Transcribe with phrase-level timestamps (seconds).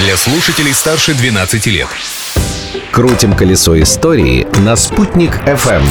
[0.00, 1.88] для слушателей старше 12 лет.
[2.90, 5.82] Крутим колесо истории на «Спутник FM.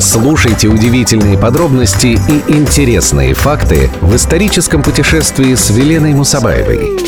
[0.00, 6.98] Слушайте удивительные подробности и интересные факты в историческом путешествии с Веленой Мусабаевой.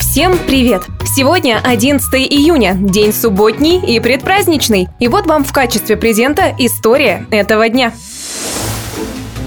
[0.00, 0.82] Всем привет!
[1.14, 4.88] Сегодня 11 июня, день субботний и предпраздничный.
[4.98, 7.92] И вот вам в качестве презента история этого дня.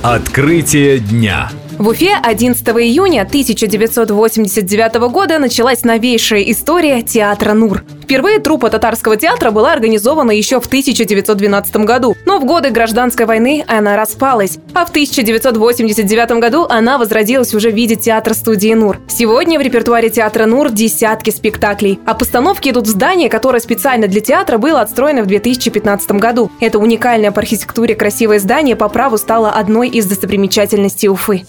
[0.04, 1.50] Открытие дня.
[1.78, 7.84] В Уфе 11 июня 1989 года началась новейшая история театра «Нур».
[8.06, 13.66] Впервые труппа татарского театра была организована еще в 1912 году, но в годы гражданской войны
[13.68, 19.00] она распалась, а в 1989 году она возродилась уже в виде театра-студии «Нур».
[19.08, 24.22] Сегодня в репертуаре театра «Нур» десятки спектаклей, а постановки идут в здание, которое специально для
[24.22, 26.52] театра было отстроено в 2015 году.
[26.60, 31.44] Это уникальное по архитектуре красивое здание по праву стало одной из достопримечательностей Уфы.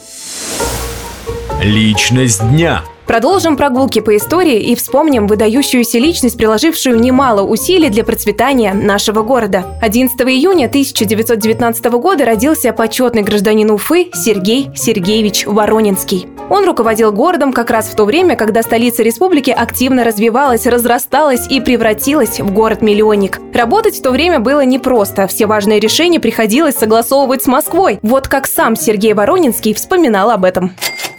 [1.66, 2.82] Личность дня.
[3.06, 9.76] Продолжим прогулки по истории и вспомним выдающуюся личность, приложившую немало усилий для процветания нашего города.
[9.82, 16.28] 11 июня 1919 года родился почетный гражданин Уфы Сергей Сергеевич Воронинский.
[16.50, 21.60] Он руководил городом как раз в то время, когда столица республики активно развивалась, разрасталась и
[21.60, 23.40] превратилась в город-миллионник.
[23.52, 27.98] Работать в то время было непросто, все важные решения приходилось согласовывать с Москвой.
[28.02, 30.70] Вот как сам Сергей Воронинский вспоминал об этом.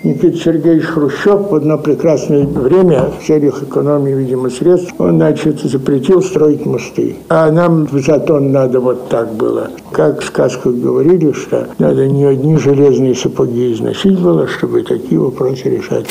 [0.03, 6.22] Никита Сергеевич Хрущев в одно прекрасное время в целях экономии, видимо, средств, он, значит, запретил
[6.22, 7.16] строить мосты.
[7.30, 9.72] А нам в затон надо вот так было.
[9.92, 15.64] Как в сказках говорили, что надо не одни железные сапоги износить было, чтобы такие вопросы
[15.70, 16.08] решать.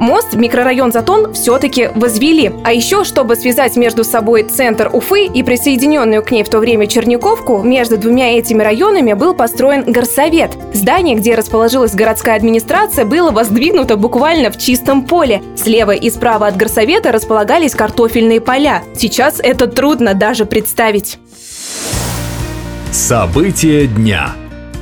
[0.00, 2.50] Мост микрорайон Затон все-таки возвели.
[2.64, 6.86] А еще, чтобы связать между собой центр Уфы и присоединенную к ней в то время
[6.86, 10.52] Черниковку, между двумя этими районами был построен горсовет.
[10.72, 15.42] Здание, где расположилась городская администрация, было воздвигнуто буквально в чистом поле.
[15.54, 18.82] Слева и справа от горсовета располагались картофельные поля.
[18.96, 21.18] Сейчас это трудно даже представить.
[22.90, 24.34] События дня.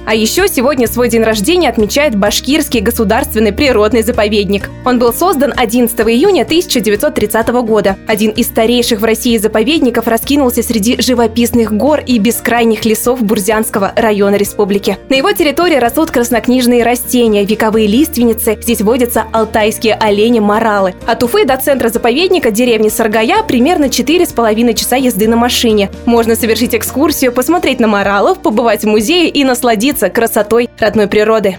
[0.08, 4.70] А еще сегодня свой день рождения отмечает Башкирский государственный природный заповедник.
[4.86, 7.98] Он был создан 11 июня 1930 года.
[8.06, 14.36] Один из старейших в России заповедников раскинулся среди живописных гор и бескрайних лесов Бурзянского района
[14.36, 14.96] республики.
[15.10, 20.94] На его территории растут краснокнижные растения, вековые лиственницы, здесь водятся алтайские олени-моралы.
[21.06, 25.90] От Уфы до центра заповедника деревни Саргая примерно 4,5 часа езды на машине.
[26.06, 31.58] Можно совершить экскурсию, посмотреть на моралов, побывать в музее и насладиться насладиться красотой родной природы.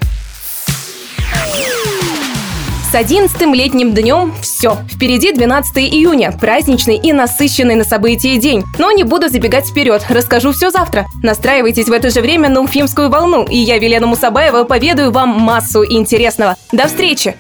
[2.92, 4.78] С 11 летним днем все.
[4.90, 8.64] Впереди 12 июня, праздничный и насыщенный на события день.
[8.80, 11.06] Но не буду забегать вперед, расскажу все завтра.
[11.22, 15.86] Настраивайтесь в это же время на Уфимскую волну, и я, Велена Мусабаева, поведаю вам массу
[15.86, 16.56] интересного.
[16.72, 17.36] До встречи!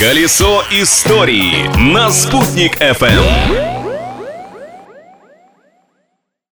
[0.00, 3.71] Колесо истории на «Спутник FM.